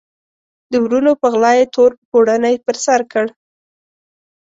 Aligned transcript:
د 0.71 0.73
وروڼو 0.83 1.11
په 1.21 1.27
غلا 1.33 1.51
یې 1.59 1.65
تور 1.75 1.91
پوړنی 2.09 2.55
پر 2.65 2.75
سر 2.85 3.01
کړ. 3.11 3.25